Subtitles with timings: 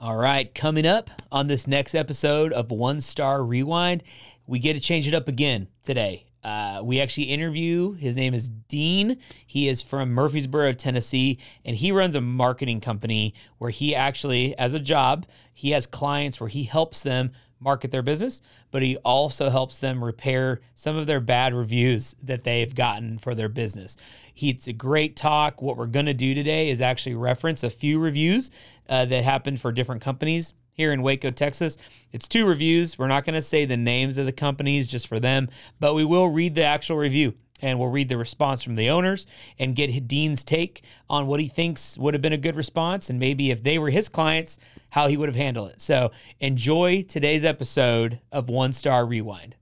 [0.00, 4.04] All right, coming up on this next episode of One Star Rewind,
[4.46, 6.26] we get to change it up again today.
[6.44, 9.18] Uh, we actually interview, his name is Dean.
[9.44, 14.72] He is from Murfreesboro, Tennessee, and he runs a marketing company where he actually, as
[14.72, 19.50] a job, he has clients where he helps them market their business, but he also
[19.50, 23.96] helps them repair some of their bad reviews that they've gotten for their business.
[24.32, 25.60] He, it's a great talk.
[25.60, 28.52] What we're going to do today is actually reference a few reviews
[28.88, 31.76] uh, that happened for different companies here in Waco, Texas.
[32.12, 32.98] It's two reviews.
[32.98, 35.48] We're not going to say the names of the companies just for them,
[35.80, 39.26] but we will read the actual review and we'll read the response from the owners
[39.58, 43.18] and get Dean's take on what he thinks would have been a good response and
[43.18, 44.58] maybe if they were his clients,
[44.90, 45.80] how he would have handled it.
[45.80, 49.56] So enjoy today's episode of One Star Rewind.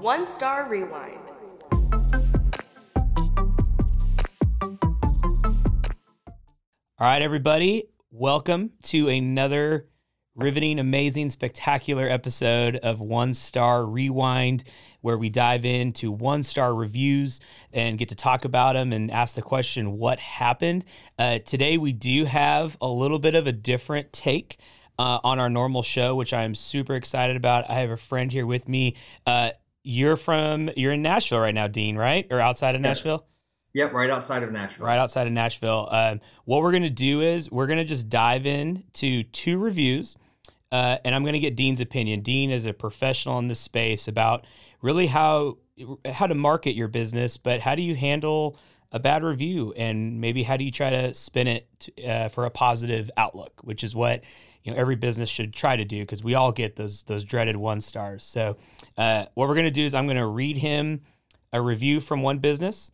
[0.00, 1.18] One Star Rewind.
[7.00, 9.86] All right, everybody, welcome to another
[10.34, 14.64] riveting, amazing, spectacular episode of One Star Rewind,
[15.00, 17.38] where we dive into one star reviews
[17.72, 20.84] and get to talk about them and ask the question, what happened?
[21.16, 24.58] Uh, today, we do have a little bit of a different take.
[25.00, 27.70] Uh, on our normal show, which I am super excited about.
[27.70, 28.96] I have a friend here with me.
[29.24, 29.50] Uh,
[29.84, 32.26] you're from, you're in Nashville right now, Dean, right?
[32.32, 32.96] Or outside of Yes.
[32.96, 33.24] Nashville?
[33.78, 34.86] Yep, right outside of Nashville.
[34.86, 35.88] right outside of Nashville.
[35.92, 40.16] Um, what we're gonna do is we're gonna just dive in to two reviews,
[40.72, 42.22] uh, and I'm gonna get Dean's opinion.
[42.22, 44.44] Dean is a professional in this space about
[44.82, 45.58] really how
[46.10, 48.58] how to market your business, but how do you handle
[48.90, 52.46] a bad review, and maybe how do you try to spin it to, uh, for
[52.46, 54.24] a positive outlook, which is what
[54.64, 57.54] you know every business should try to do because we all get those those dreaded
[57.54, 58.24] one stars.
[58.24, 58.56] So
[58.96, 61.02] uh, what we're gonna do is I'm gonna read him
[61.52, 62.90] a review from one business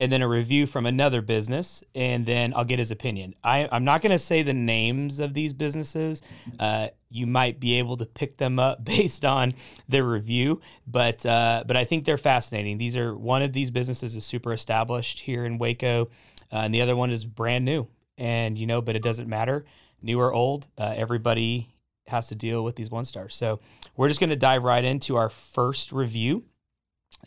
[0.00, 3.34] and then a review from another business, and then I'll get his opinion.
[3.42, 6.22] I, I'm not going to say the names of these businesses.
[6.58, 9.54] Uh, you might be able to pick them up based on
[9.88, 12.78] their review, but uh, but I think they're fascinating.
[12.78, 16.04] These are one of these businesses is super established here in Waco,
[16.52, 17.88] uh, and the other one is brand new.
[18.16, 19.64] And you know, but it doesn't matter,
[20.02, 20.68] new or old.
[20.76, 21.68] Uh, everybody
[22.08, 23.34] has to deal with these one stars.
[23.34, 23.60] So
[23.96, 26.44] we're just going to dive right into our first review.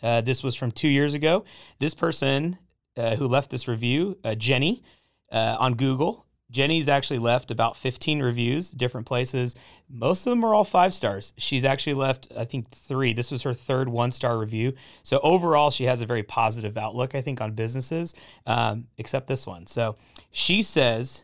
[0.01, 1.43] Uh, this was from two years ago.
[1.79, 2.57] This person
[2.97, 4.83] uh, who left this review, uh, Jenny,
[5.31, 6.25] uh, on Google.
[6.49, 9.55] Jenny's actually left about 15 reviews, different places.
[9.89, 11.33] Most of them are all five stars.
[11.37, 13.13] She's actually left, I think, three.
[13.13, 14.73] This was her third one star review.
[15.01, 18.13] So overall, she has a very positive outlook, I think, on businesses,
[18.45, 19.65] um, except this one.
[19.65, 19.95] So
[20.29, 21.23] she says,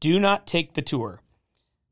[0.00, 1.20] Do not take the tour.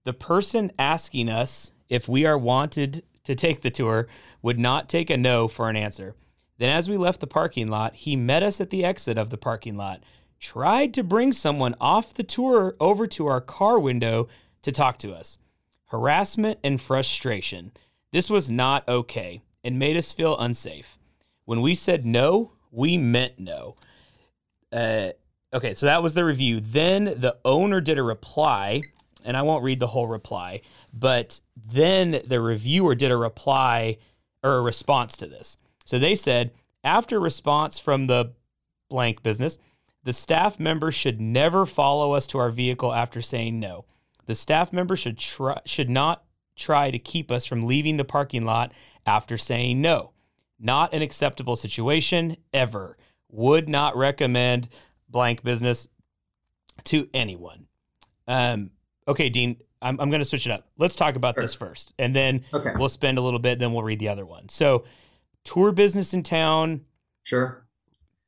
[0.04, 4.08] The person asking us if we are wanted to take the tour
[4.42, 6.14] would not take a no for an answer.
[6.58, 9.38] Then, as we left the parking lot, he met us at the exit of the
[9.38, 10.02] parking lot,
[10.40, 14.28] tried to bring someone off the tour over to our car window
[14.62, 15.38] to talk to us.
[15.86, 17.72] Harassment and frustration.
[18.12, 20.98] This was not okay and made us feel unsafe.
[21.44, 23.76] When we said no, we meant no.
[24.72, 25.10] Uh,
[25.52, 26.60] okay, so that was the review.
[26.60, 28.82] Then the owner did a reply,
[29.24, 30.60] and I won't read the whole reply,
[30.92, 33.98] but then the reviewer did a reply
[34.42, 35.58] or a response to this.
[35.84, 36.52] So they said,
[36.84, 38.32] after response from the
[38.88, 39.58] blank business,
[40.04, 43.84] the staff member should never follow us to our vehicle after saying no.
[44.26, 46.24] The staff member should try, should not
[46.56, 48.72] try to keep us from leaving the parking lot
[49.06, 50.12] after saying no.
[50.58, 52.96] Not an acceptable situation ever.
[53.30, 54.68] Would not recommend
[55.08, 55.88] blank business
[56.84, 57.66] to anyone.
[58.26, 58.70] Um,
[59.06, 60.66] okay, Dean, I'm, I'm going to switch it up.
[60.78, 61.42] Let's talk about Sure.
[61.42, 62.72] this first, and then Okay.
[62.76, 64.48] we'll spend a little bit, then we'll read the other one.
[64.48, 64.84] So,
[65.44, 66.82] tour business in town,
[67.22, 67.66] Sure.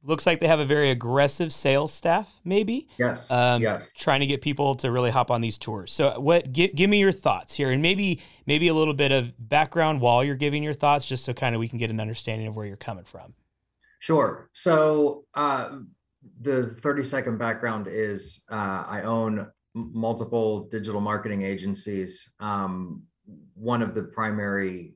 [0.03, 2.89] looks like they have a very aggressive sales staff, maybe.
[2.99, 3.31] Yes.
[3.31, 3.91] Um, yes.
[3.99, 5.93] Trying to get people to really hop on these tours.
[5.93, 6.53] So, what?
[6.53, 10.23] Give, give me your thoughts here, and maybe maybe a little bit of background while
[10.25, 12.67] you're giving your thoughts, just so kind of we can get an understanding of where
[12.67, 13.35] you're coming from.
[13.99, 14.49] Sure.
[14.53, 15.81] So, uh,
[16.41, 22.33] the 30 second background is uh, I own multiple digital marketing agencies.
[22.41, 23.03] Um,
[23.55, 24.95] one of the primary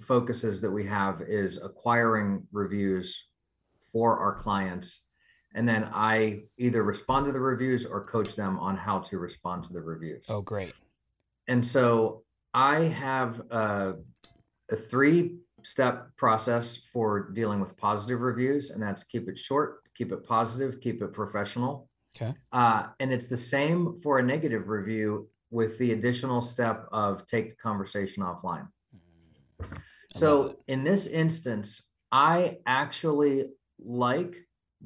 [0.00, 3.28] focuses that we have is acquiring reviews
[3.92, 5.06] for our clients.
[5.54, 9.64] And then I either respond to the reviews or coach them on how to respond
[9.64, 10.26] to the reviews.
[10.28, 10.72] Oh, great.
[11.46, 13.94] And so I have a,
[14.70, 20.12] a three step process for dealing with positive reviews, and that's keep it short, keep
[20.12, 21.88] it positive, keep it professional.
[22.16, 22.34] Okay.
[22.52, 27.50] Uh, and it's the same for a negative review with the additional step of take
[27.50, 28.68] the conversation offline.
[30.14, 33.46] So in this instance, I actually
[33.78, 34.36] like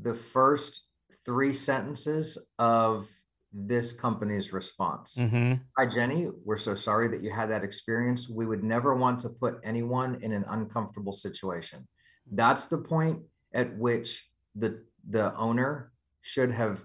[0.00, 0.82] the first
[1.25, 3.06] three sentences of
[3.52, 5.16] this company's response.
[5.19, 5.54] Mm-hmm.
[5.76, 6.28] Hi, Jenny.
[6.44, 8.28] We're so sorry that you had that experience.
[8.28, 11.86] We would never want to put anyone in an uncomfortable situation.
[12.30, 13.20] That's the point
[13.52, 16.84] at which the the owner should have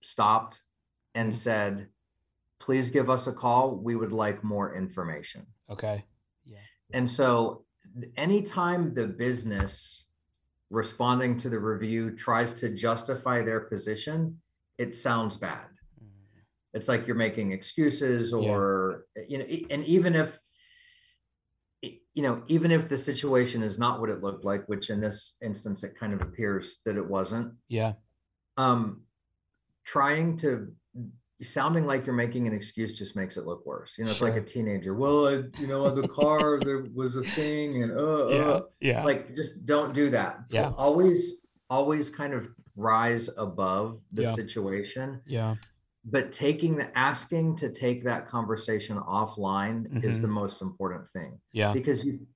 [0.00, 0.60] stopped
[1.14, 1.88] and said,
[2.60, 3.76] please give us a call.
[3.76, 5.46] We would like more information.
[5.70, 6.04] Okay.
[6.46, 6.58] Yeah.
[6.92, 7.64] And so
[8.16, 10.04] anytime the business
[10.70, 14.40] responding to the review tries to justify their position,
[14.76, 15.64] it sounds bad.
[16.74, 20.38] It's like you're making excuses or you know and even if
[21.80, 25.36] you know even if the situation is not what it looked like, which in this
[25.42, 27.94] instance it kind of appears that it wasn't, Yeah.
[28.58, 29.02] um
[29.92, 30.68] trying to
[31.40, 33.94] sounding like you're making an excuse just makes it look worse.
[33.96, 34.92] You know, it's like a teenager.
[34.94, 38.48] Well, I, you know, the car there was a thing, and uh, Yeah.
[38.50, 39.04] uh, Yeah.
[39.04, 40.40] like just don't do that.
[40.50, 40.72] Yeah.
[40.76, 44.32] Always, always kind of rise above the Yeah.
[44.34, 45.20] situation.
[45.26, 45.54] yeah.
[46.04, 50.22] But taking the asking to take that conversation offline is Mhm.
[50.22, 51.72] the most important thing Yeah.
[51.72, 52.26] because you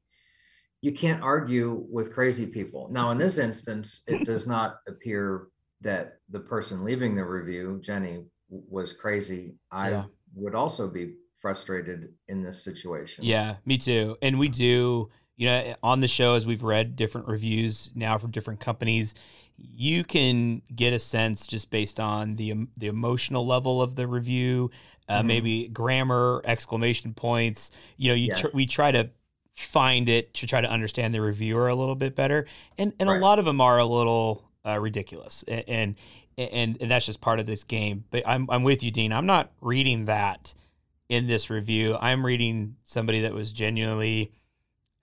[0.85, 2.89] you can't argue with crazy people.
[2.91, 5.47] Now, in this instance, it does not appear
[5.83, 9.55] that the person leaving the review, Jenny, was crazy.
[9.71, 10.05] I Yeah.
[10.35, 13.25] would also be frustrated in this situation.
[13.25, 14.17] Yeah, me too.
[14.23, 18.31] And we do, you know, on the show as we've read different reviews now from
[18.31, 19.15] different companies,
[19.57, 24.07] you can get a sense just based on the em- the emotional level of the
[24.07, 24.71] review,
[25.09, 25.27] uh, Mhm.
[25.27, 27.71] maybe grammar, exclamation points.
[27.97, 29.11] You know, you tr- we try to
[29.57, 32.47] find it to try to understand the reviewer a little bit better,
[32.79, 35.97] and and a lot of them are a little uh, ridiculous, and,
[36.39, 38.05] and and that's just part of this game.
[38.11, 39.13] But I'm I'm with you, Dean.
[39.13, 40.55] I'm not reading that
[41.09, 41.97] in this review.
[42.01, 44.33] I'm reading somebody that was genuinely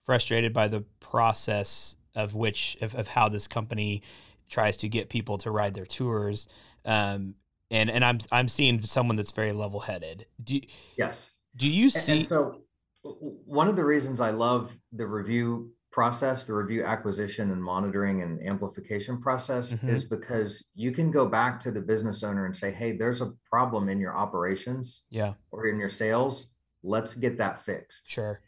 [0.04, 4.02] frustrated by the process of which of, of how this company
[4.48, 6.48] tries to get people to ride their tours.
[6.84, 7.34] Um,
[7.70, 10.26] and and I'm I'm seeing someone that's very level headed.
[10.42, 10.60] Do
[10.96, 11.32] Yes.
[11.54, 12.12] do you see?
[12.12, 12.56] And so
[13.04, 17.62] w- w- one of the reasons I love the review process, the review acquisition and
[17.62, 19.88] monitoring and amplification process Mhm.
[19.88, 23.32] is because you can go back to the business owner and say, hey, there's a
[23.48, 26.50] problem in your operations yeah, or in your sales.
[26.82, 28.08] Let's get that fixed.
[28.10, 28.40] sure.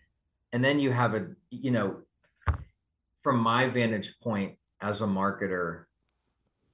[0.52, 2.02] And then you have a, you know,
[3.22, 5.86] from my vantage point as a marketer,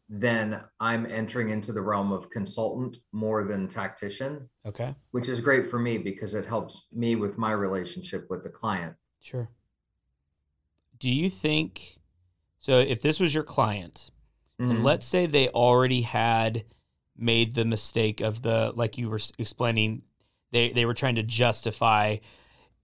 [0.09, 5.67] then I'm entering into the realm of consultant more than tactician Okay, which is great
[5.67, 8.97] for me because it helps me with my relationship with the client.
[9.21, 9.49] sure.
[10.99, 11.99] Do you think
[12.59, 12.79] so?
[12.79, 14.11] If this was your client,
[14.59, 14.83] and Mhm.
[14.85, 16.65] let's say they already had
[17.17, 20.03] made the mistake of the like you were explaining
[20.51, 22.17] they they were trying to justify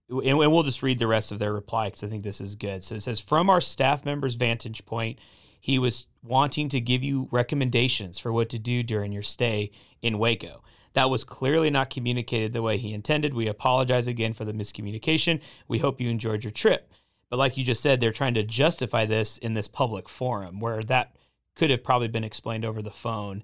[0.09, 2.57] and, and we'll just read the rest of their reply because i think this is
[2.57, 5.19] good so it says from our staff member's vantage point
[5.61, 9.71] he was wanting to give you recommendations for what to do during your stay
[10.03, 10.63] in waco
[10.95, 15.41] that was clearly not communicated the way he intended we apologize again for the miscommunication
[15.69, 16.91] we hope you enjoyed your trip
[17.35, 20.81] but like you just said they're trying to justify this in this public forum where
[20.85, 21.17] that
[21.57, 23.43] could have probably been explained over the phone.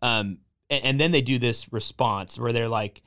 [0.00, 0.38] Um,
[0.70, 3.02] and, and then they do this response where they're like,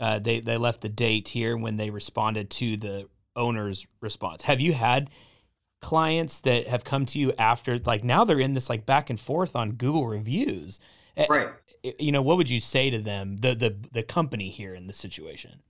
[0.00, 4.44] uh, they they left the date here when they responded to the owner's response.
[4.44, 5.10] Have you had
[5.82, 9.20] clients that have come to you after like now they're in this like back and
[9.20, 10.80] forth on Google reviews?
[11.28, 11.50] Right.
[11.98, 14.96] You know, what would you say to them, the the the company here in this
[14.96, 15.60] situation?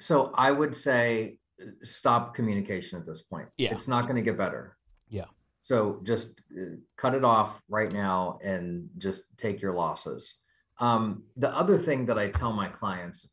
[0.00, 1.36] So I would say
[1.82, 3.48] stop communication at this point.
[3.56, 3.72] Yeah.
[3.72, 4.76] It's not going to get better.
[5.08, 5.26] Yeah.
[5.60, 10.36] So just uh, cut it off right now and just take your losses.
[10.80, 13.30] Um, the other thing that I tell my clients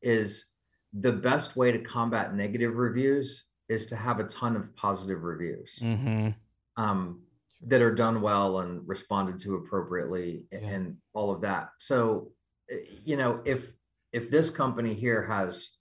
[0.00, 0.52] is
[0.92, 5.78] the best way to combat negative reviews is to have a ton of positive reviews.
[5.82, 6.30] Mm-hmm.
[6.82, 7.22] Um,
[7.66, 10.58] that are done well and responded to appropriately Yeah.
[10.58, 11.70] and all of that.
[11.78, 12.30] So,
[12.70, 13.72] eh, you know, if
[14.12, 15.77] if this company here has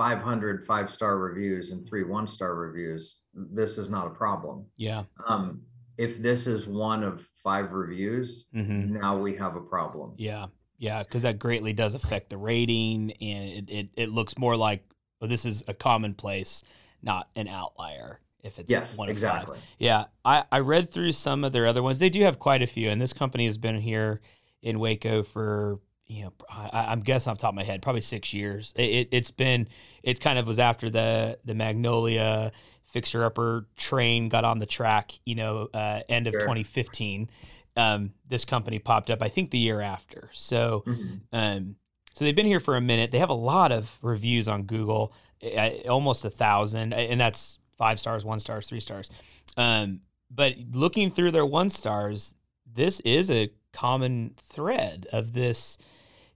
[0.00, 4.64] 500 five star reviews and three one star reviews, this is not a problem.
[4.78, 5.02] Yeah.
[5.26, 5.60] Um,
[5.98, 10.14] if this is one of five reviews, hmm now we have a problem.
[10.16, 10.46] Yeah.
[10.78, 11.02] Yeah.
[11.02, 14.82] Because that greatly does affect the rating, and it, it, it looks more like
[15.20, 16.64] well, this is a commonplace,
[17.02, 18.20] not an outlier.
[18.42, 19.42] If it's Yes, one of five.
[19.42, 19.58] exactly.
[19.78, 21.98] Yeah, I, I read through some of their other ones.
[21.98, 24.22] They do have quite a few, and this company has been here
[24.62, 25.78] in Waco for
[26.10, 28.72] you know I, I'm guessing off the top of my head probably six years.
[28.76, 29.68] It, it, it's been
[30.02, 32.52] it kind of was after the the Magnolia
[32.86, 35.12] fixer upper train got on the track.
[35.24, 36.40] You know, uh, end of Sure.
[36.40, 37.30] 2015.
[37.76, 39.22] Um, this company popped up.
[39.22, 40.28] I think the year after.
[40.32, 40.82] So.
[40.86, 41.20] Mhm.
[41.32, 41.76] Um,
[42.14, 43.12] so they've been here for a minute.
[43.12, 45.12] They have a lot of reviews on Google,
[45.56, 49.08] uh, almost a thousand, and that's five stars, one stars, three stars.
[49.56, 52.34] Um, but looking through their one stars,
[52.66, 55.78] this is a common thread of this.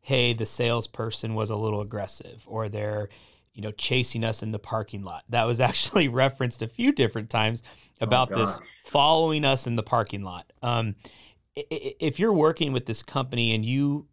[0.04, 3.08] Hey, the salesperson was a little aggressive, or they're,
[3.54, 5.24] you know, chasing us in the parking lot.
[5.30, 7.62] That was actually referenced a few different times
[8.00, 10.52] about this following us in the parking lot.
[10.62, 10.94] Um,
[11.56, 14.06] if you're working with this company and you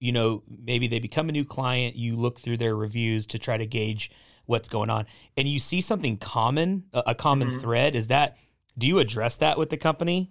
[0.00, 3.56] you know maybe they become a new client you look through their reviews to try
[3.56, 4.10] to gauge
[4.46, 5.04] what's going on
[5.36, 7.60] and you see something common a, common Mhm.
[7.60, 8.36] thread is that
[8.78, 10.30] do you address that with the company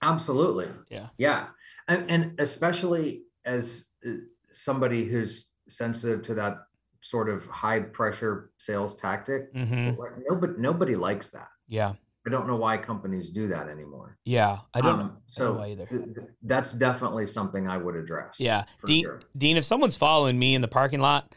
[0.00, 0.68] Absolutely.
[0.90, 1.48] yeah Yeah.
[1.88, 4.12] And, and especially as uh,
[4.52, 6.58] somebody who's sensitive to that
[7.00, 11.48] sort of high pressure sales tactic, hmm like nobody, nobody likes that.
[11.68, 11.92] yeah
[12.26, 14.18] I don't know why companies do that anymore.
[14.24, 15.86] yeah i don't Um, know I don't So either.
[15.86, 18.36] th- th- that's definitely something I would address.
[18.38, 19.20] yeah dean sure.
[19.36, 21.34] dean if someone's following me in the parking lot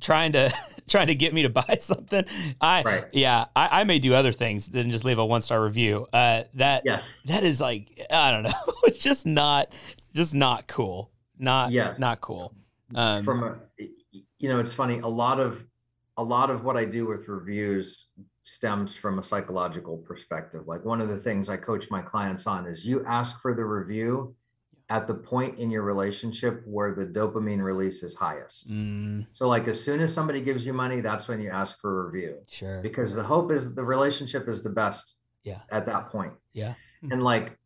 [0.00, 0.50] trying to
[0.88, 2.24] trying to get me to buy something
[2.60, 3.04] i Right.
[3.12, 6.44] yeah I, I may do other things than just leave a one star review uh
[6.54, 7.12] that Yes.
[7.26, 8.52] that is like I don't know.
[8.84, 9.72] It's just not
[10.14, 11.10] just not cool.
[11.40, 11.98] Not Yes.
[11.98, 12.54] not cool.
[12.94, 13.56] Um, From a,
[14.38, 14.98] you know, it's funny.
[15.00, 15.64] A lot of,
[16.16, 18.10] a lot of what I do with reviews
[18.42, 20.66] stems from a psychological perspective.
[20.66, 23.64] Like one of the things I coach my clients on is you ask for the
[23.64, 24.34] review
[24.90, 28.68] at the point in your relationship where the dopamine release is highest.
[28.68, 32.02] mm, So like as soon as somebody gives you money, that's when you ask for
[32.02, 32.80] a review sure.
[32.82, 35.60] because the hope is the relationship is the best Yeah.
[35.70, 36.32] at that point.
[36.52, 36.74] Yeah.
[37.08, 37.56] And like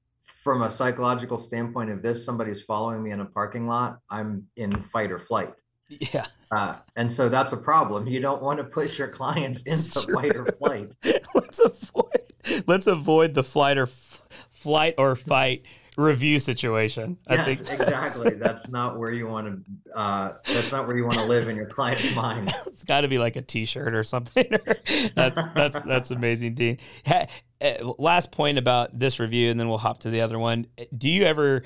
[0.45, 4.71] from a psychological standpoint, of this somebody's following me in a parking lot, I'm in
[4.71, 5.55] fight or flight.
[5.89, 6.27] Yeah.
[6.53, 8.07] Uh, and so that's a problem.
[8.07, 10.15] You don't want to push your clients into Sure.
[10.15, 10.93] fight or flight.
[11.35, 12.33] let's avoid
[12.67, 15.63] let's avoid the flight or f- flight or fight
[15.97, 17.19] review situation.
[17.29, 18.31] I yes, think exactly.
[18.35, 19.99] That's not where you want to.
[19.99, 22.53] Uh, that's not where you want to live in your client's mind.
[22.67, 24.47] it's got to be like a T-shirt or something.
[25.15, 26.79] that's that's that's amazing, Dean.
[27.07, 27.27] Ha,
[27.61, 30.67] uh, last point about this review, and then we'll hop to the other one.
[30.97, 31.63] Do you ever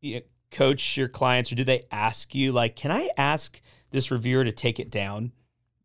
[0.00, 4.10] you know, coach your clients, or do they ask you like, "Can I ask this
[4.10, 5.32] reviewer to take it down?"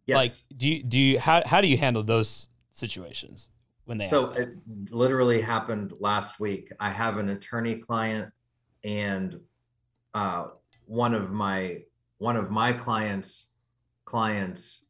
[0.05, 0.15] Yes.
[0.15, 3.49] Like, do you do you how how do you handle those situations
[3.85, 4.49] when they so it
[4.89, 6.71] literally happened last week.
[6.79, 8.31] I have an attorney client
[8.83, 9.39] and
[10.13, 10.45] uh,
[10.85, 11.79] one of my
[12.17, 13.49] one of my clients
[14.05, 14.85] clients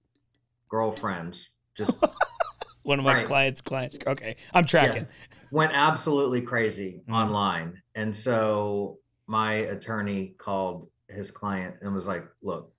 [0.69, 1.95] girlfriends just
[2.83, 3.27] One of my right.
[3.27, 3.99] clients' clients.
[4.07, 5.03] Okay, I'm tracking.
[5.29, 5.51] Yes.
[5.51, 7.13] went absolutely crazy Mhm.
[7.13, 7.81] online.
[7.93, 12.73] And so my attorney called his client and was like, look,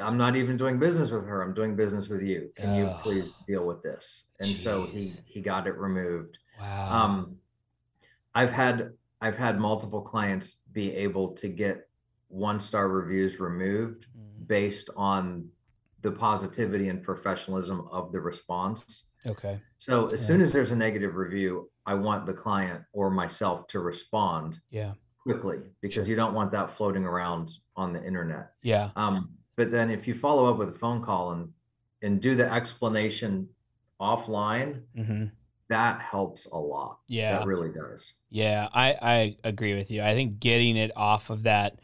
[0.00, 1.42] I'm not even doing business with her.
[1.42, 2.50] I'm doing business with you.
[2.56, 4.24] Can you please deal with this?
[4.40, 6.38] And so he he got it removed.
[6.60, 7.04] Wow.
[7.04, 7.36] Um
[8.34, 11.88] I've had I've had multiple clients be able to get
[12.28, 15.48] one star reviews removed Mm, based on
[16.02, 19.06] the positivity and professionalism of the response.
[19.26, 19.60] okay.
[19.78, 20.26] So as Yeah.
[20.28, 24.94] soon as there's a negative review, I want the client or myself to respond Yeah.
[25.22, 28.52] quickly because you don't want that floating around on the internet.
[28.62, 28.90] Yeah.
[28.96, 31.52] Um, but then if you follow up with a phone call and
[32.00, 33.48] and do the explanation
[34.00, 35.24] offline, hmm
[35.68, 37.00] that helps a lot.
[37.08, 37.40] Yeah.
[37.40, 38.14] That really does.
[38.30, 40.02] Yeah, I, I agree with you.
[40.02, 41.78] I think getting it off of that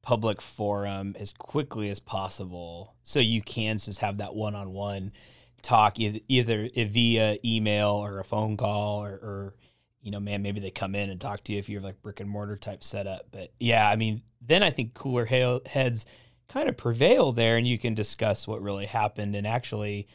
[0.00, 5.12] public forum as quickly as possible so you can just have that one on one
[5.60, 9.54] talk either, either via email or a phone call or, or,
[10.00, 12.20] you know, man, maybe they come in and talk to you if you're like brick
[12.20, 13.26] and mortar type setup.
[13.32, 16.06] But yeah, I mean, then I think cooler heads
[16.48, 20.08] kind of prevail there and you can discuss what really happened and actually,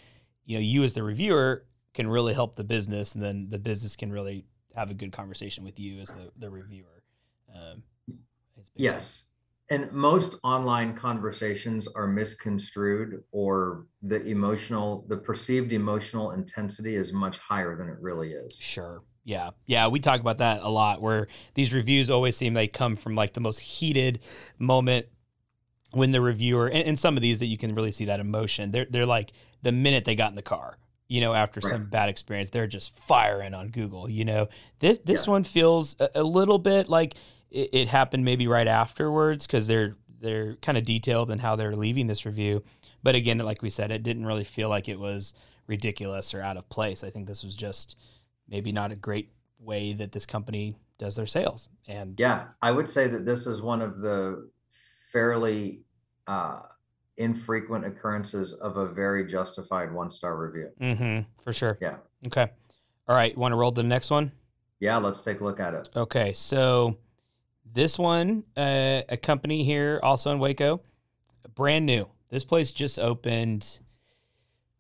[0.46, 3.96] you know, you as the reviewer can really help the business and then the business
[3.96, 4.46] can really
[4.76, 7.04] have a good conversation with you as the, the reviewer.
[7.54, 8.16] Um, big
[8.66, 8.74] time.
[8.76, 9.24] Yes.
[9.70, 17.38] And most online conversations are misconstrued or the emotional, the perceived emotional intensity is much
[17.38, 18.58] higher than it really is.
[18.58, 19.02] Sure.
[19.24, 19.52] Yeah.
[19.66, 19.88] Yeah.
[19.88, 23.34] We talk about that a lot where these reviews always seem they come from like
[23.34, 24.20] the most heated
[24.58, 25.06] moment
[25.92, 28.72] when the reviewer, and, and some of these that you can really see that emotion,
[28.72, 31.70] they're, they're like the minute they got in the car, you know, after Right.
[31.70, 34.48] some bad experience, they're just firing on Google, you know.
[34.80, 35.28] This, this Yes.
[35.28, 37.16] one feels a, a little bit like
[37.50, 41.76] it, it happened maybe right afterwards because they're, they're kind of detailed in how they're
[41.76, 42.64] leaving this review.
[43.04, 45.34] But again, like we said, it didn't really feel like it was
[45.68, 47.04] ridiculous or out of place.
[47.04, 47.96] I think this was just
[48.48, 49.30] maybe not a great
[49.60, 51.68] way that this company does their sales.
[51.88, 54.50] And Yeah, I would say that this is one of the
[55.12, 55.82] fairly
[56.28, 56.62] uh,
[57.18, 60.70] infrequent occurrences of a very justified one star review.
[60.80, 61.78] Mhm, for sure.
[61.82, 61.98] Yeah.
[62.28, 62.50] Okay.
[63.08, 63.34] All right.
[63.34, 64.32] You Want to roll the next one?
[64.80, 65.90] Yeah, let's take a look at it.
[65.96, 66.34] Okay.
[66.34, 66.98] So
[67.74, 70.82] this one, uh, a company here also in Waco,
[71.56, 72.08] brand new.
[72.30, 73.80] This place just opened.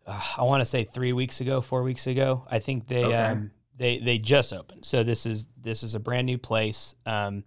[0.07, 2.45] Uh, I want to say three weeks ago, four weeks ago.
[2.49, 3.15] I think they Okay.
[3.15, 4.85] um, they they just opened.
[4.85, 6.95] So this is this is a brand new place.
[7.05, 7.43] Um,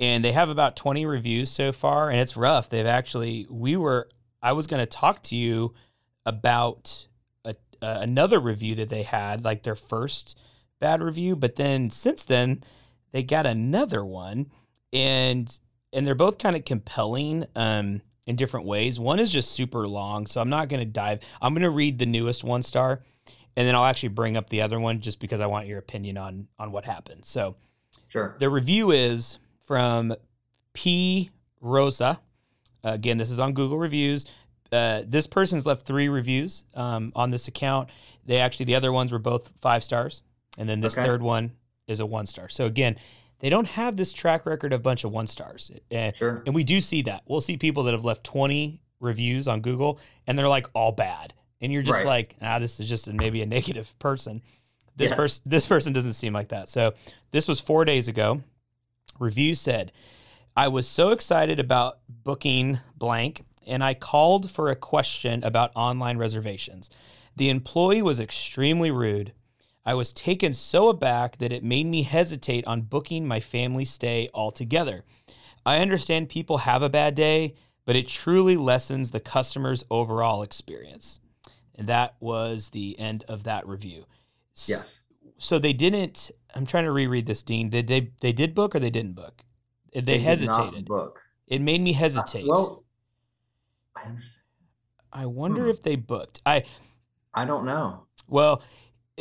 [0.00, 2.70] and they have about 20 reviews so far and it's rough.
[2.70, 4.08] They've actually we were
[4.42, 5.74] i was going to talk to you
[6.26, 7.06] about
[7.44, 10.36] a, uh, another review that they had like their first
[10.80, 12.64] bad review but then since then
[13.12, 14.50] they got another one
[14.92, 15.60] and
[15.92, 19.00] and they're both kind of compelling um in different ways.
[19.00, 21.98] One is just super long so i'm not going to dive i'm going to read
[21.98, 23.02] the newest one star
[23.56, 26.16] and then i'll actually bring up the other one just because i want your opinion
[26.16, 27.24] on on what happened.
[27.24, 27.56] So
[28.06, 28.36] Sure.
[28.40, 29.38] the review is
[29.74, 30.12] from
[30.72, 31.30] P.
[31.60, 32.18] Rosa.
[32.82, 34.26] again, this is on Google reviews.
[34.72, 37.88] Uh, this person's left three reviews um, on this account.
[38.26, 40.22] They actually, the other ones were both five stars.
[40.58, 41.06] And then this Okay.
[41.06, 41.52] third one
[41.86, 42.48] is a one star.
[42.48, 42.96] So again,
[43.38, 45.70] they don't have this track record of a bunch of one stars.
[45.94, 46.42] Uh, Sure.
[46.46, 47.22] and we do see that.
[47.28, 51.32] We'll see people that have left 20 reviews on Google and they're like all bad.
[51.60, 52.06] And you're just Right.
[52.06, 54.42] like, ah, this is just a, maybe a negative person.
[54.96, 55.16] This Yes.
[55.16, 56.68] person this person doesn't seem like that.
[56.68, 56.94] So
[57.30, 58.42] this was 4 days ago.
[59.20, 59.92] Review said,
[60.56, 66.18] I was so excited about booking blank and I called for a question about online
[66.18, 66.90] reservations.
[67.36, 69.32] The employee was extremely rude.
[69.84, 74.28] I was taken so aback that it made me hesitate on booking my family stay
[74.34, 75.04] altogether.
[75.64, 81.20] I understand people have a bad day, but it truly lessens the customer's overall experience.
[81.74, 84.06] And that was the end of that review.
[84.66, 85.00] Yes.
[85.38, 86.30] So they didn't.
[86.54, 87.70] I'm trying to reread this, Dean.
[87.70, 88.10] Did they?
[88.20, 89.42] They did book or they didn't book?
[89.92, 90.84] They, not hesitated.
[90.86, 91.20] book.
[91.46, 92.46] It made me Uh, hesitate.
[92.46, 92.84] Well,
[93.96, 94.44] I understand.
[95.12, 95.70] I wonder hmm.
[95.70, 96.40] if they booked.
[96.46, 96.64] I
[97.34, 98.06] I don't know.
[98.28, 98.62] well,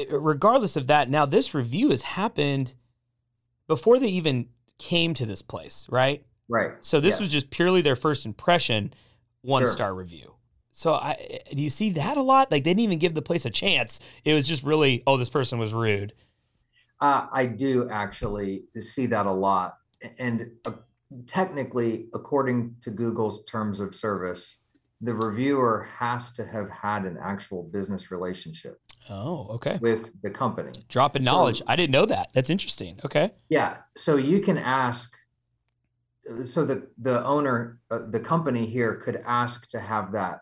[0.09, 2.75] regardless of that, now this review has happened
[3.67, 6.23] before they even came to this place, right?
[6.47, 6.71] Right.
[6.81, 7.19] So this Yes.
[7.19, 8.93] was just purely their first impression,
[9.41, 9.71] one Sure.
[9.71, 10.35] star review.
[10.71, 12.51] So I do you see that a lot?
[12.51, 13.99] Like they didn't even give the place a chance.
[14.23, 16.13] It was just really, oh, this person was rude.
[17.01, 19.77] Uh, I do actually see that a lot.
[20.17, 20.71] And uh,
[21.27, 24.57] technically, according to Google's terms of service,
[25.01, 29.79] the reviewer has to have had an actual business relationship Oh, okay.
[29.81, 30.71] with the company.
[30.89, 31.61] Drop in So- knowledge.
[31.67, 32.29] I didn't know that.
[32.33, 32.99] That's interesting.
[33.05, 33.31] Okay.
[33.47, 33.77] Yeah.
[33.97, 35.15] So you can ask.
[36.43, 40.41] So the the owner, uh, the company here could ask to have that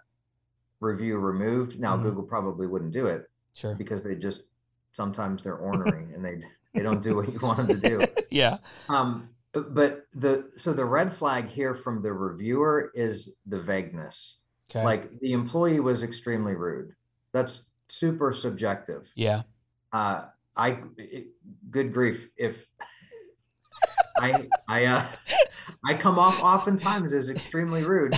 [0.82, 1.80] review removed.
[1.80, 2.04] Now Mhm.
[2.04, 3.74] Google probably wouldn't do it Sure.
[3.76, 4.41] because they just
[4.97, 6.41] sometimes they're ornery and they
[6.73, 8.05] they don't do what you want them to do.
[8.29, 8.57] yeah.
[8.89, 14.39] Um, but the so the red flag here from the reviewer is the vagueness.
[14.69, 14.83] Okay.
[14.83, 16.93] Like the employee was extremely rude.
[17.31, 19.10] That's super subjective.
[19.15, 19.43] yeah.
[19.93, 21.27] Uh, I it-
[21.71, 22.67] good grief if
[24.19, 25.05] I I uh
[25.86, 28.15] I come off oftentimes as extremely rude.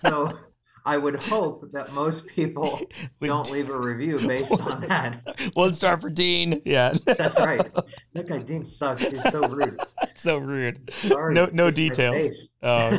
[0.00, 0.38] So
[0.84, 2.78] I would hope that most people
[3.20, 5.22] don't leave a review based on that.
[5.54, 6.60] One star for Dean.
[6.64, 6.94] Yeah.
[7.04, 7.70] That's right.
[8.12, 9.02] That guy Dean sucks.
[9.08, 9.78] He's so rude.
[10.14, 10.88] so rude.
[10.94, 12.48] Sorry, No no details.
[12.62, 12.98] Oh.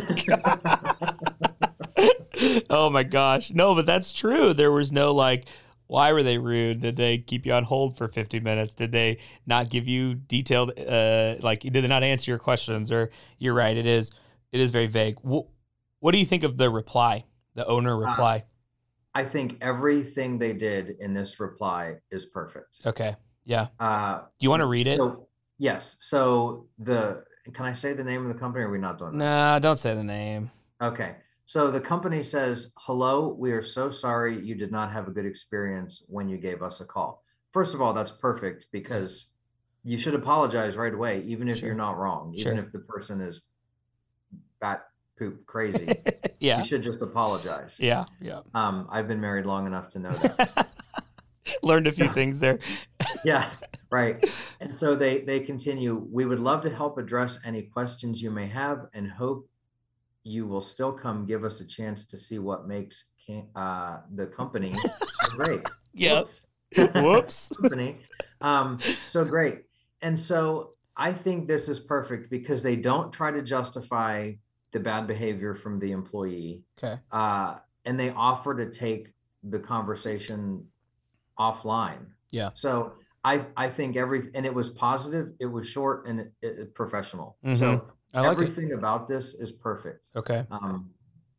[2.70, 3.52] oh my gosh.
[3.52, 4.54] No, but that's true.
[4.54, 5.48] There was no like
[5.88, 6.82] why were they rude?
[6.82, 8.74] Did they keep you on hold for 50 minutes?
[8.74, 13.10] Did they not give you detailed uh like did they not answer your questions or
[13.40, 14.12] you're right, it is
[14.52, 15.18] it is very vague.
[15.22, 15.46] What,
[16.00, 17.26] what do you think of the reply?
[17.56, 18.44] The owner reply?
[19.14, 22.82] I think everything they did in this reply is perfect.
[22.86, 23.16] okay.
[23.46, 23.68] Yeah.
[23.80, 24.98] Uh, Do you want to read it?
[24.98, 25.98] So, yes.
[26.00, 28.64] So the can I say the name of the company?
[28.64, 29.18] Or are we not doing that?
[29.24, 30.50] Nah, don't say the name.
[30.82, 31.16] Okay.
[31.46, 35.28] So the company says, "Hello, we are so sorry you did not have a good
[35.28, 39.28] experience when you gave us a call." First of all, that's perfect because
[39.84, 41.68] you should apologize right away, even if Sure.
[41.68, 42.66] you're not wrong, even Sure.
[42.66, 43.44] if the person is
[44.60, 44.88] bat
[45.20, 45.86] poop crazy.
[46.40, 46.60] yeah.
[46.60, 47.78] You should just apologize.
[47.80, 48.06] Yeah.
[48.22, 48.42] Yeah.
[48.54, 50.68] Um, I've been married long enough to know that.
[51.64, 52.60] Learned a few things there.
[53.26, 53.50] yeah,
[53.92, 54.24] right.
[54.60, 55.96] And so they they continue.
[56.12, 59.48] We would love to help address any questions you may have, and hope
[60.24, 64.26] you will still come give us a chance to see what makes can, uh, the
[64.26, 65.62] company so great.
[65.94, 66.48] Yes.
[66.96, 67.50] Whoops.
[67.50, 67.98] company.
[68.42, 69.62] Um, so great.
[70.02, 74.34] And so I think this is perfect because they don't try to justify
[74.76, 76.62] the bad behavior from the employee.
[76.78, 77.00] Okay.
[77.10, 80.66] Uh, and they offer to take the conversation
[81.40, 82.08] offline.
[82.30, 82.50] Yeah.
[82.56, 86.76] So I I think every and it was positive, it was short and it, it,
[86.76, 87.38] professional.
[87.46, 87.58] Mhm.
[87.58, 88.42] So I like it.
[88.42, 90.10] everything about this is perfect.
[90.14, 90.46] Okay.
[90.52, 90.90] Um,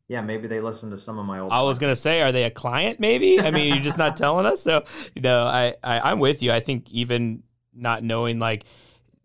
[0.07, 1.51] yeah, maybe they listen to some of my old.
[1.51, 2.99] I was gonna say, are they a client?
[2.99, 3.39] Maybe.
[3.39, 4.63] I mean, you're just not telling us.
[4.63, 6.51] So, you know, I, I I'm with you.
[6.51, 8.65] I think even not knowing like.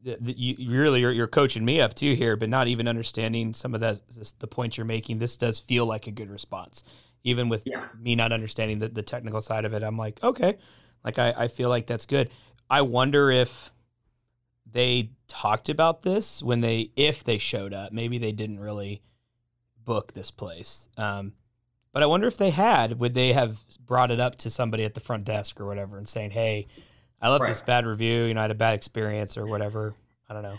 [0.04, 2.88] The, the, you you really you're, you're coaching me up too here, but not even
[2.88, 4.00] understanding some of that
[4.40, 5.18] the points you're making.
[5.18, 6.82] This does feel like a good response,
[7.22, 7.86] even with Yeah.
[7.98, 9.82] me not understanding the, the technical side of it.
[9.84, 10.58] I'm like, okay,
[11.04, 12.30] like I, I feel like that's good.
[12.68, 13.70] I wonder if
[14.70, 17.92] they talked about this when they if they showed up.
[17.92, 19.02] Maybe they didn't really
[19.84, 20.88] book this place.
[20.96, 21.34] Um,
[21.92, 24.94] but I wonder if they had, would they have brought it up to somebody at
[24.94, 26.66] the front desk or whatever and saying, "Hey,
[27.22, 28.24] I left this bad review.
[28.24, 29.94] You know, I had a bad experience or whatever."
[30.28, 30.58] I don't know.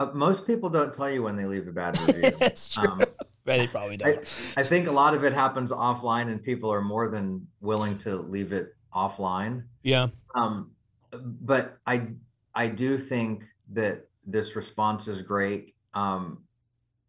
[0.00, 2.30] Uh, most people don't tell you when they leave a bad review.
[2.38, 2.88] That's true.
[2.88, 3.04] Um,
[3.44, 4.42] they probably I, don't.
[4.56, 8.16] I think a lot of it happens offline, and people are more than willing to
[8.16, 9.64] leave it offline.
[9.82, 10.08] yeah.
[10.34, 10.72] Um,
[11.12, 12.08] but I
[12.54, 15.74] I do think that this response is great.
[15.94, 16.44] Um,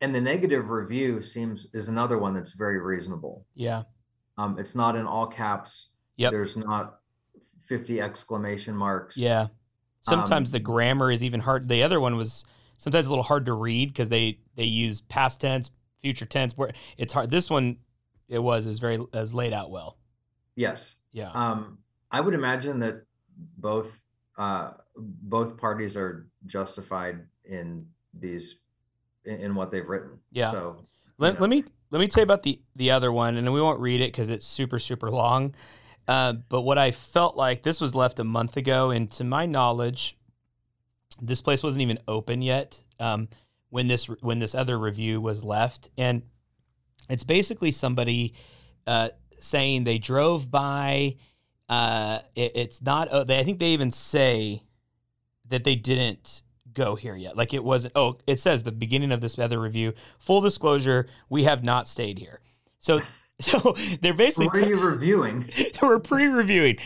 [0.02, 3.46] and the negative review seems is another one that's very reasonable.
[3.56, 3.84] Yeah.
[4.38, 5.90] Um, it's not in all caps.
[6.16, 6.32] Yep.
[6.32, 6.99] There's not
[7.70, 9.16] 50 exclamation marks.
[9.16, 9.48] Yeah.
[10.02, 11.70] Sometimes the Um, grammar is even hard.
[11.70, 12.44] The other one was
[12.78, 15.70] sometimes a little hard to read because they they use past tense,
[16.02, 16.58] future tense.
[16.58, 17.30] Where it's hard.
[17.30, 17.78] This one,
[18.28, 19.98] it was it was very was laid out well.
[20.56, 20.96] Yes.
[21.12, 21.32] Yeah.
[21.32, 21.80] Um,
[22.12, 23.06] I would imagine that
[23.38, 24.02] both
[24.38, 28.56] uh, both parties are justified in these
[29.26, 30.20] in, in what they've written.
[30.32, 30.52] Yeah.
[30.52, 30.78] So
[31.20, 33.80] Let, let me let me tell you about the the other one, and we won't
[33.80, 35.54] read it because it's super super long.
[36.10, 39.46] Uh, but what I felt like this was left a month ago, and to my
[39.46, 40.18] knowledge,
[41.22, 43.30] this place wasn't even open yet um,
[43.70, 46.24] when this when this other review was left, and
[47.12, 48.34] it's basically somebody
[48.88, 51.18] uh, saying they drove by.
[51.70, 53.08] Uh, it, it's not.
[53.10, 54.64] Uh, they, I think they even say
[55.48, 56.42] that they didn't
[56.74, 57.38] go here yet.
[57.38, 57.94] Like it wasn't.
[57.96, 59.94] Oh, it says the beginning of this other review.
[60.18, 62.40] Full disclosure: we have not stayed here.
[62.80, 63.00] So,
[63.42, 65.50] so they're basically what are you reviewing?
[65.82, 66.78] we're pre-reviewing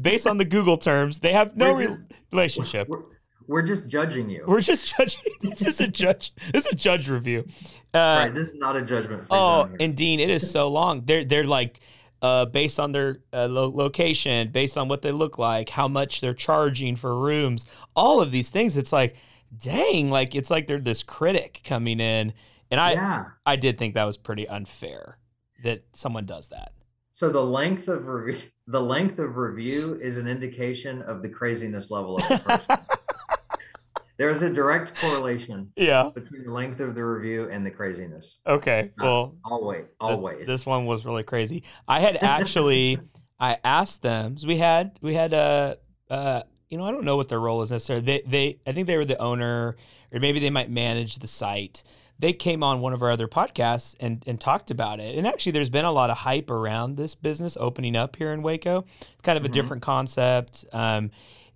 [0.00, 1.18] based on the Google terms.
[1.18, 1.96] They have no just-
[2.30, 2.88] relationship.
[2.88, 3.02] We're,
[3.48, 4.44] we're just judging you.
[4.46, 5.20] We're just judging.
[5.42, 6.32] This is a judge.
[6.52, 7.44] This is a judge review.
[7.92, 8.34] Uh, right.
[8.34, 9.24] This is not a judgment.
[9.28, 11.04] Oh, and Dean, it is so long.
[11.04, 11.80] They're they're like
[12.22, 16.20] uh, based on their uh, lo- location, based on what they look like, how much
[16.20, 17.66] they're charging for rooms,
[17.96, 18.76] all of these things.
[18.76, 19.16] It's like,
[19.58, 22.32] dang, like it's like they're this critic coming in,
[22.70, 23.24] and I yeah.
[23.44, 25.18] I did think that was pretty unfair
[25.62, 26.72] that someone does that.
[27.10, 31.90] So the length of review, the length of review is an indication of the craziness
[31.90, 32.76] level of the person.
[34.18, 36.10] there is a direct correlation Yeah.
[36.14, 38.40] between the length of the review and the craziness.
[38.46, 38.90] Okay.
[39.00, 40.46] Uh, Well, always, this- always.
[40.46, 41.64] This, one was really crazy.
[41.88, 42.98] I had actually,
[43.38, 44.34] I asked them.
[44.34, 45.76] 'cause we had, we had uh,
[46.08, 48.04] uh, you know, I don't know what their role is necessarily.
[48.06, 49.76] They, they, I think they were the owner,
[50.12, 51.82] or maybe they might manage the site.
[52.18, 55.16] They came on one of our other podcasts and and talked about it.
[55.18, 58.42] And actually, there's been a lot of hype around this business opening up here in
[58.42, 58.84] Waco.
[59.00, 59.52] It's kind of a Mhm.
[59.52, 60.64] different concept.
[60.72, 61.10] Um,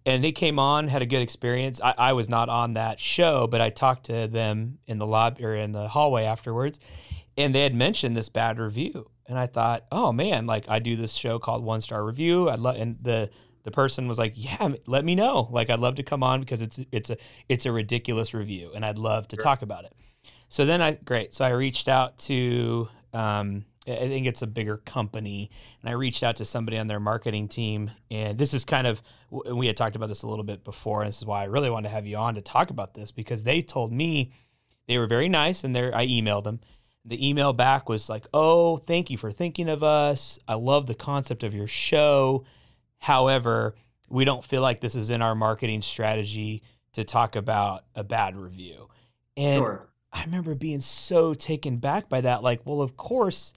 [0.05, 1.81] and they came on, had a good experience.
[1.83, 5.45] I, I was not on that show, but I talked to them in the lobby
[5.45, 6.79] or in the hallway afterwards,
[7.37, 9.11] and they had mentioned this bad review.
[9.29, 12.49] And I thought, oh man, like I do this show called One Star Review.
[12.49, 13.31] I'd love, and the
[13.65, 15.49] the person was like, yeah, let me know.
[15.51, 17.17] Like I'd love to come on because it's it's a
[17.49, 19.43] it's a ridiculous review, and I'd love to Sure.
[19.43, 19.93] talk about it.
[20.49, 21.35] So then I great.
[21.35, 26.23] So I reached out to um, I think it's a bigger company, and I reached
[26.23, 27.93] out to somebody on their marketing team.
[28.11, 31.09] And this is kind of we had talked about this a little bit before, and
[31.09, 33.45] this is why I really wanted to have you on to talk about this because
[33.45, 34.33] they told me
[34.89, 36.61] they were very nice, and they I emailed them.
[37.05, 40.39] The email back was like, "Oh, thank you for thinking of us.
[40.49, 42.45] I love the concept of your show.
[42.99, 43.77] However,
[44.09, 46.63] we don't feel like this is in our marketing strategy
[46.95, 48.89] to talk about a bad review."
[49.37, 49.89] And sure.
[50.17, 52.43] I remember being so taken back by that.
[52.43, 53.53] Like, well, of course,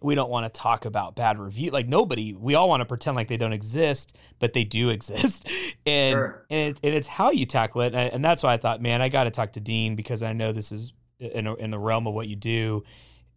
[0.00, 1.70] we don't want to talk about bad review.
[1.70, 5.46] Like nobody, we all want to pretend like they don't exist, but they do exist,
[5.84, 6.46] and Sure.
[6.50, 7.94] and, it, and it's how you tackle it.
[7.94, 10.32] And, and that's why I thought, man, I got to talk to Dean because I
[10.32, 12.84] know this is in in the realm of what you do.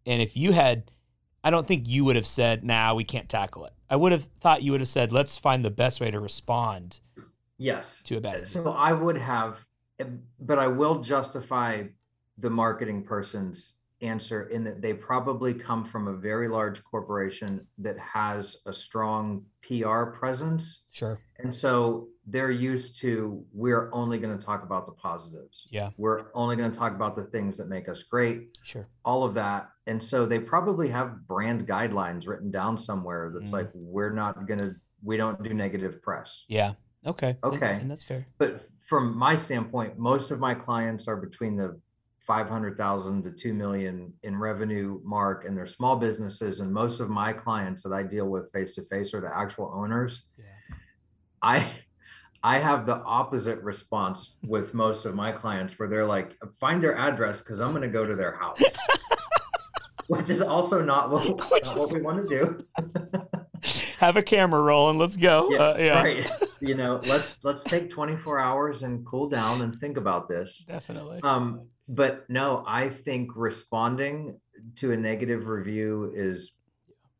[0.05, 0.91] And if you had,
[1.43, 4.27] I don't think you would have said, "Nah, we can't tackle it." I would have
[4.39, 7.01] thought you would have said, "Let's find the best way to respond."
[7.57, 8.01] Yes.
[8.03, 8.47] to a bad.
[8.47, 9.67] So I would have,
[10.39, 11.83] but I will justify
[12.41, 17.97] the marketing person's answer in that they probably come from a very large corporation that
[17.99, 20.85] has a strong PR presence.
[20.89, 21.19] Sure.
[21.37, 25.67] And so they're used to, we're only going to talk about the positives.
[25.69, 25.91] Yeah.
[25.97, 28.87] We're only going to talk about the things that make us great, Sure.
[29.05, 29.69] all of that.
[29.85, 33.53] And so they probably have brand guidelines written down somewhere that's Mm.
[33.53, 36.43] like, we're not going to, we don't do negative press.
[36.47, 36.73] Yeah.
[37.05, 37.37] Okay.
[37.43, 37.77] And- Okay.
[37.81, 38.25] And that's fair.
[38.39, 41.79] But from my standpoint, most of my clients are between the
[42.25, 46.59] 500,000 to 2 million in revenue mark and they're small businesses.
[46.59, 49.71] And most of my clients that I deal with face to face are the actual
[49.73, 50.23] owners.
[50.37, 50.45] Yeah.
[51.41, 51.65] I,
[52.43, 56.95] I have the opposite response with most of my clients where they're like, find their
[56.97, 58.61] address because I'm going to go to their house.
[60.07, 62.65] Which is also not what, Which not is- what we want to do.
[63.99, 64.97] Have a camera rolling.
[64.97, 65.47] Let's go.
[65.51, 66.03] Yeah, Uh, yeah.
[66.03, 66.31] Right.
[66.59, 70.65] You know, let's let's take 24 hours and cool down and think about this.
[70.67, 71.19] Definitely.
[71.21, 74.39] Um, but no, I think responding
[74.75, 76.53] to a negative review is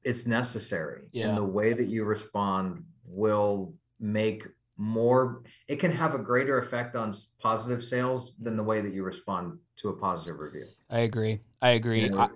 [0.03, 1.09] it's necessary.
[1.11, 1.29] Yeah.
[1.29, 4.47] And the way that you respond will make
[4.77, 9.03] more it can have a greater effect on positive sales than the way that you
[9.03, 10.65] respond to a positive review.
[10.89, 11.39] I agree.
[11.61, 12.03] I agree.
[12.03, 12.29] You know, I,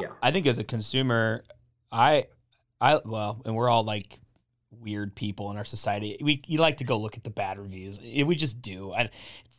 [0.00, 0.08] yeah.
[0.22, 1.44] I think as a consumer,
[1.90, 2.26] I,
[2.80, 4.20] I well, and we're all like
[4.70, 6.16] weird people in our society.
[6.20, 8.00] We you like to go look at the bad reviews.
[8.04, 8.92] Eh, We just do.
[8.92, 9.10] I,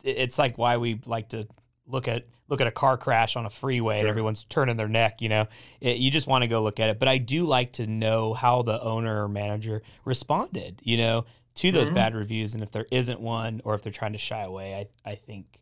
[0.02, 1.46] it's like why we like to
[1.86, 5.20] look at look at a car crash on a freeway and everyone's turning their neck.
[5.20, 5.46] You know,
[5.80, 6.98] It- you just want to go look at it.
[6.98, 10.80] But I do like to know how the owner or manager responded.
[10.82, 11.24] You know,
[11.56, 11.94] to those Mhm.
[11.94, 15.10] bad reviews, and if there isn't one, or if they're trying to shy away, I
[15.10, 15.60] I think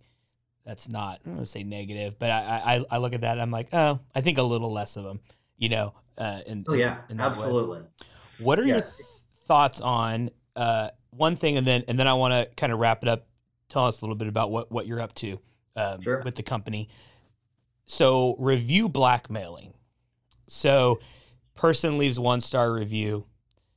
[0.65, 3.69] that's not I'm gonna say negative, but I, I I look at that I'm like,
[3.73, 5.21] oh, I think a little less of them,
[5.57, 5.95] you know.
[6.17, 7.25] Uh, in, Oh yeah, in way.
[7.25, 7.81] absolutely.
[8.39, 8.93] What are your th-
[9.47, 13.03] thoughts on uh, one thing, and then and then I want to kind of wrap
[13.03, 13.27] it up.
[13.69, 15.39] Tell us a little bit about what what you're up to
[15.77, 16.23] um, Sure.
[16.25, 16.89] with the company.
[17.87, 19.75] So review blackmailing.
[20.47, 21.01] So
[21.55, 23.27] person leaves one star review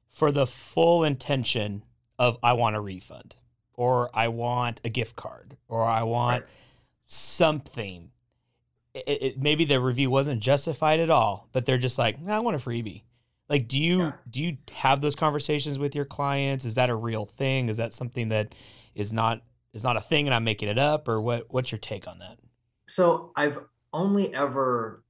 [0.09, 1.83] for the full intention
[2.17, 3.35] of I want a refund
[3.73, 6.51] or I want a gift card or I want Right.
[7.05, 8.11] something.
[8.93, 12.39] It, it, maybe the review wasn't justified at all, but they're just like, "Nah, I
[12.39, 13.03] want a freebie.
[13.49, 14.11] Like, do you Yeah.
[14.29, 16.65] do you have those conversations with your clients?
[16.65, 17.69] Is that a real thing?
[17.69, 18.53] Is that something that
[18.95, 19.41] is not
[19.77, 21.45] is not a thing, and I'm making it up, or what?
[21.49, 22.37] What's your take on that?
[22.87, 23.59] So I've
[23.93, 25.03] only ever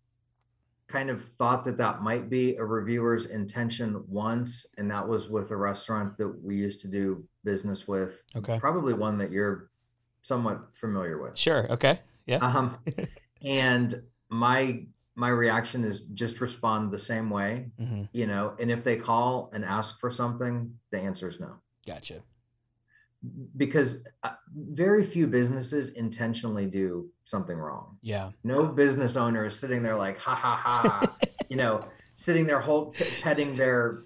[0.88, 5.52] kind of thought that that might be a reviewer's intention once, and that was with
[5.52, 8.24] a restaurant that we used to do business with.
[8.36, 8.60] Okay.
[8.60, 9.70] Probably one that you're
[10.22, 11.38] somewhat familiar with.
[11.38, 11.72] Sure.
[11.72, 12.00] Okay.
[12.26, 12.38] Yeah.
[12.38, 12.78] Um,
[13.44, 18.56] and my my reaction is just respond the same way, hmm you know.
[18.60, 22.22] And if they call and ask for something, the answer is no Gotcha.
[23.56, 27.98] Because uh, very few businesses intentionally do something wrong.
[28.02, 28.32] Yeah.
[28.44, 31.16] No business owner is sitting there like, ha ha ha,
[31.50, 34.04] you know, sitting there hold, petting their,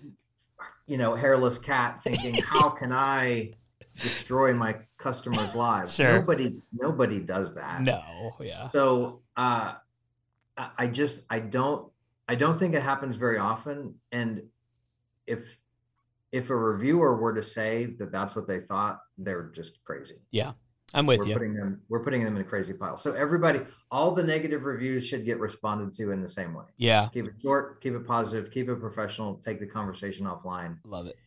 [0.87, 3.53] you know, hairless cat, thinking, how can I
[4.01, 5.93] destroy my customers' lives?
[5.93, 6.19] Sure.
[6.19, 7.81] Nobody, nobody does that.
[7.81, 8.35] No.
[8.39, 8.69] Yeah.
[8.69, 9.75] So, uh,
[10.77, 11.91] I just, I don't,
[12.27, 13.95] I don't think it happens very often.
[14.11, 14.43] And
[15.25, 15.57] if,
[16.31, 20.53] if a reviewer were to say that that's what they thought, they're just crazy Yeah,
[20.93, 21.33] I'm with we're you.
[21.33, 25.05] putting them we're putting them in a crazy pile so everybody all the negative reviews
[25.05, 27.09] should get responded to in the same way Yeah.
[27.13, 31.17] keep it short keep it positive keep it professional take the conversation offline Love it.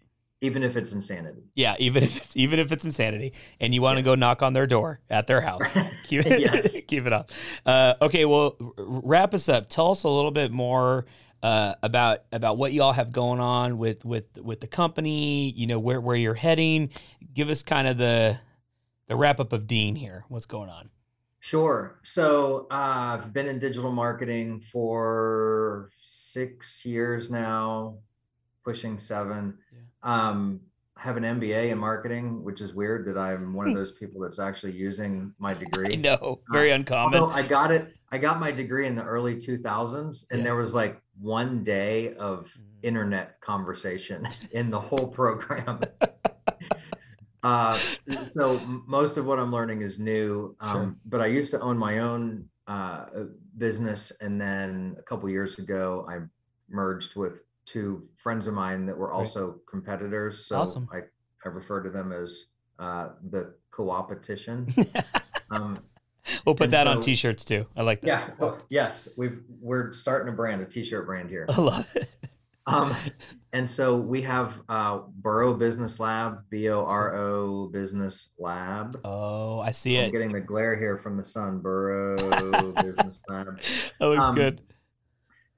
[0.41, 1.77] even if it's insanity Yeah.
[1.79, 4.07] Even if it's even if it's insanity, and you want to Yes.
[4.07, 5.63] go knock on their door at their house.
[6.05, 6.77] keep it Yes.
[6.89, 7.31] keep it up.
[7.65, 9.69] Uh, okay, well, r- wrap us up.
[9.69, 11.05] Tell us a little bit more
[11.45, 15.51] uh, about about what y'all have going on with with with the company.
[15.51, 16.89] You know where where you're heading.
[17.35, 18.39] Give us kind of the
[19.09, 20.25] the wrap up of Dean here.
[20.29, 20.89] What's going on?
[21.41, 27.99] sure so uh, i've been in digital marketing for six years now
[28.65, 29.59] pushing seven
[30.03, 30.59] um
[30.97, 34.23] I have an mba in marketing which is weird that i'm one of those people
[34.23, 37.23] that's actually using my degree I know, very uncommon.
[37.25, 40.45] I got it, I got my degree in the early 2000s, and Yeah.
[40.45, 42.63] there was like one day of Mm.
[42.83, 45.81] internet conversation in the whole program.
[47.43, 47.79] uh,
[48.27, 50.57] so most of what I'm learning is new.
[50.61, 50.97] Um, Sure.
[51.07, 53.07] But I used to own my own uh,
[53.59, 56.21] business, and then a couple years ago, I
[56.69, 59.17] merged with two friends of mine that were Right.
[59.19, 60.47] also competitors.
[60.47, 60.89] So Awesome.
[60.93, 61.01] I,
[61.45, 62.47] I refer to them as
[62.79, 64.75] uh, the co-opetition.
[65.51, 65.79] um,
[66.45, 67.67] we'll put and that on t-shirts too.
[67.77, 68.07] I like that.
[68.07, 68.31] yeah.
[68.39, 71.47] well, yes, we've we're starting a brand, a t-shirt brand here.
[71.49, 72.09] I love it.
[72.67, 72.97] Um,
[73.53, 78.99] and so we have uh, Boro Business Lab, B O R O Business Lab.
[79.05, 80.13] Oh, I see I'm it.
[80.13, 81.59] getting the glare here from the sun.
[81.59, 82.17] Boro
[82.83, 83.61] Business Lab.
[84.01, 84.63] That looks Um, good.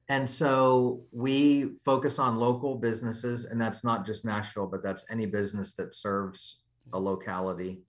[0.09, 5.27] And so we focus on local businesses, and that's not just Nashville, but that's any
[5.27, 6.59] business that serves
[6.93, 7.83] a locality.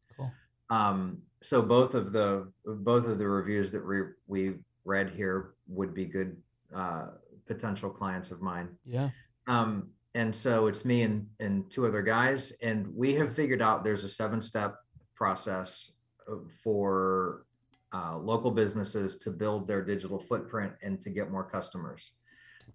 [0.70, 5.94] Um, so both of the both of the reviews that we we read here would
[5.94, 6.38] be good
[6.74, 7.08] uh,
[7.46, 8.70] potential clients of mine.
[8.86, 9.10] Yeah.
[9.48, 13.84] Um, and so it's me and and two other guys, and we have figured out
[13.84, 14.76] there's a seven step
[15.16, 15.92] process
[16.30, 17.46] uh, for
[17.94, 22.12] uh, local businesses to build their digital footprint and to get more customers.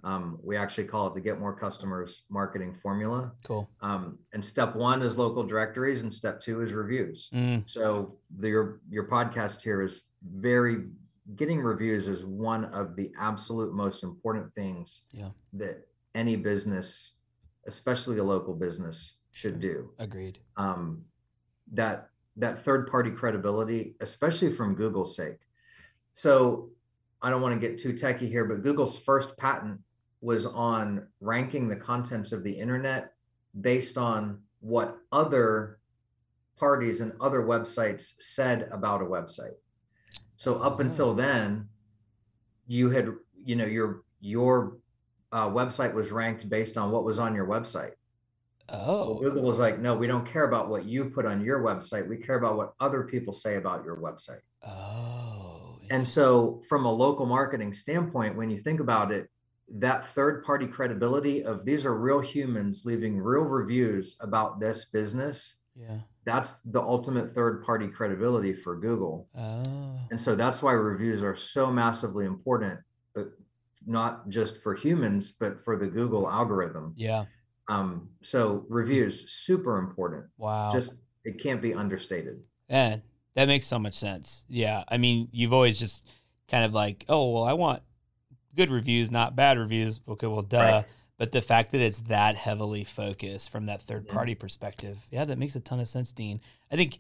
[0.05, 3.33] Um, we actually call it the Get More Customers marketing formula.
[3.45, 3.69] Cool.
[3.81, 7.29] Um, and step one is local directories, and step two is reviews.
[7.33, 10.87] Mm, So the, your your podcast here is very
[11.37, 15.31] getting reviews is one of the absolute most important things Yeah.
[15.53, 15.87] that
[16.17, 17.13] any business,
[17.69, 19.91] especially a local business, should do.
[19.99, 20.39] agreed.
[20.57, 21.05] Um,
[21.73, 25.39] that that third party credibility, especially from Google's sake.
[26.11, 26.71] So
[27.21, 29.81] I don't want to get too techie here, but Google's first patent
[30.23, 33.13] was on ranking the contents of the internet
[33.61, 35.81] based on what other
[36.57, 39.57] parties and other websites said about a website.
[40.37, 41.15] So up until Oh.
[41.15, 41.69] then,
[42.67, 44.79] you had, you know, your your
[45.33, 47.93] uh, website was ranked based on what was on your website.
[48.69, 52.07] Oh, Google was like, no, we don't care about what you put on your website.
[52.09, 54.41] We care about what other people say about your website.
[54.65, 55.81] oh.
[55.91, 59.29] And so, from a local marketing standpoint, when you think about it,
[59.69, 65.59] that third party credibility of these are real humans leaving real reviews about this business,
[65.75, 66.01] yeah.
[66.25, 69.29] that's the ultimate third party credibility for Google.
[69.37, 72.81] Oh, And so, that's why reviews are so massively important,
[73.15, 73.33] but
[73.87, 76.95] not just for humans, but for the Google algorithm.
[76.97, 77.25] yeah.
[77.69, 80.25] Um, so, reviews, super important.
[80.37, 80.73] Wow.
[80.73, 80.95] just
[81.25, 82.97] it can't be understated Yeah,
[83.35, 84.45] that makes so much sense.
[84.49, 86.05] Yeah, I mean, you've always just
[86.49, 87.83] kind of like, oh, well, I want
[88.57, 90.01] good reviews, not bad reviews.
[90.09, 90.59] Okay, well, duh.
[90.59, 90.85] Right.
[91.19, 94.13] But the fact that it's that heavily focused from that third Yeah.
[94.15, 96.41] party perspective, yeah, that makes a ton of sense, Dean.
[96.71, 96.99] I think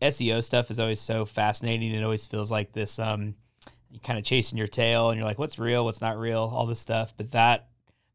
[0.00, 1.92] SEO stuff is always so fascinating.
[1.94, 3.34] It always feels like this, um,
[3.90, 6.66] you kind of chasing your tail, and you're like, what's real, what's not real, all
[6.66, 7.14] this stuff.
[7.16, 7.68] But that,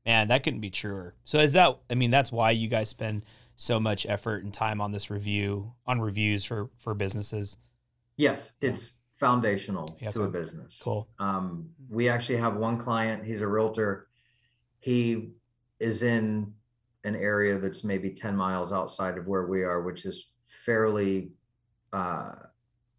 [0.05, 1.15] man, that couldn't be truer.
[1.25, 1.77] So is that?
[1.89, 3.23] I mean, that's why you guys spend
[3.55, 7.57] so much effort and time on this review, on reviews for for businesses.
[8.19, 11.07] yes it's foundational to a business Cool.
[11.19, 14.07] um, we actually have one client he's a realtor
[14.79, 15.29] he
[15.79, 16.53] is in
[17.03, 20.29] an area that's maybe 10 miles outside of where we are which is
[20.65, 21.31] fairly
[21.93, 22.33] uh,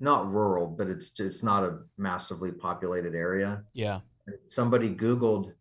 [0.00, 4.00] not rural but it's it's not a massively populated area Yeah.
[4.46, 5.52] somebody googled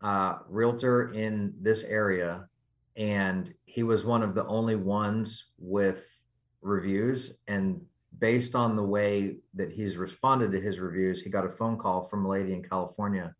[0.00, 2.48] uh, realtor in this area
[2.96, 6.20] and he was one of the only ones with
[6.62, 7.80] reviews and
[8.18, 12.04] based on the way that he's responded to his reviews he got a phone call
[12.04, 13.34] from a lady in california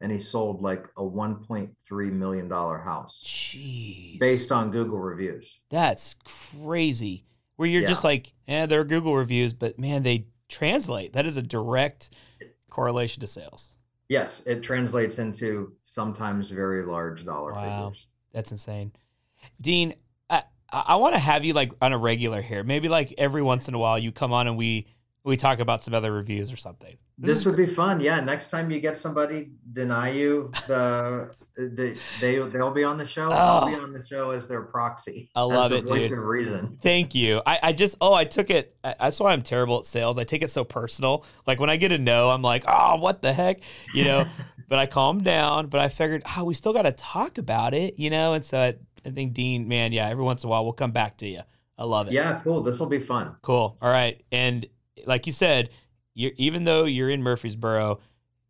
[0.00, 4.18] and he sold like a 1.3 million dollar house Jeez.
[4.18, 7.24] based on google reviews That's crazy.
[7.56, 11.14] Where you're just like, yeah, they're Google reviews, but man, they translate.
[11.14, 12.10] That is a direct
[12.70, 13.70] correlation to sales.
[14.08, 17.88] yes it translates into sometimes very large dollar Wow.
[17.88, 18.92] figures That's insane.
[19.60, 19.94] Dean,
[20.72, 22.62] I, I want to have you like on a regular here.
[22.62, 24.86] Maybe like every once in a while you come on and we
[25.24, 26.96] we talk about some other reviews or something.
[27.20, 27.98] This is would be fun.
[28.00, 28.20] Yeah.
[28.20, 33.30] Next time you get somebody deny you the, the they they'll be on the show.
[33.32, 33.82] I'll be Oh.
[33.82, 35.28] on the show as their proxy.
[35.34, 36.18] I as love the it, voice dude.
[36.18, 36.78] of reason.
[36.80, 37.42] Thank you.
[37.44, 38.76] I, I just oh I took it.
[38.84, 40.16] I, that's why I'm terrible at sales.
[40.16, 41.24] I take it so personal.
[41.46, 43.60] Like when I get a no, I'm like, oh, what the heck,
[43.92, 44.24] you know.
[44.68, 45.66] but I calmed down.
[45.66, 48.34] But I figured, oh, we still got to talk about it, you know.
[48.34, 48.74] And so I,
[49.04, 51.40] I think Dean, man, yeah, every once in a while we'll come back to you.
[51.76, 52.12] I love it.
[52.14, 52.62] Yeah, cool.
[52.62, 53.36] This will be fun.
[53.42, 53.76] Cool.
[53.80, 54.20] All right.
[54.32, 54.66] And
[55.06, 55.70] like you said,
[56.14, 58.00] you even though you're in Murfreesboro,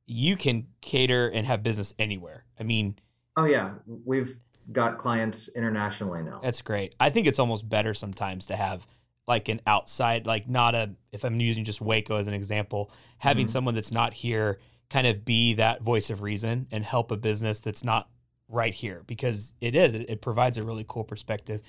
[0.07, 2.45] you can cater and have business anywhere.
[2.59, 2.97] I mean,
[3.37, 4.37] Oh yeah, we've
[4.73, 6.41] got clients internationally now.
[6.43, 6.95] that's great.
[6.99, 8.87] I think it's almost better sometimes to have
[9.27, 13.47] like an outside, like not a, if I'm using just Waco as an example, having
[13.47, 13.51] Mhm.
[13.51, 17.61] someone that's not here kind of be that voice of reason and help a business
[17.61, 18.09] that's not
[18.49, 21.61] right here because it is, it, it provides a really cool perspective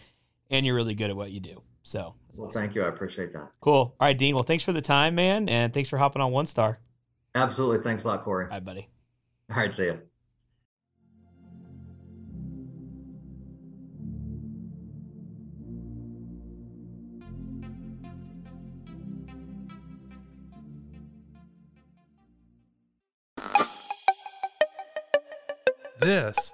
[0.49, 1.61] and you're really good at what you do.
[1.83, 2.61] So Well, awesome.
[2.61, 2.83] thank you.
[2.83, 3.51] I appreciate that.
[3.61, 3.73] cool.
[3.73, 4.35] All right, Dean.
[4.35, 5.49] Well, thanks for the time, man.
[5.49, 6.79] And thanks for hopping on One Star.
[7.35, 7.83] Absolutely.
[7.83, 8.45] Thanks a lot, Cory.
[8.45, 8.87] All right, buddy.
[9.51, 9.99] All right, see you.
[25.99, 26.53] This